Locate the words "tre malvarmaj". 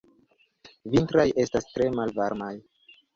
1.73-2.51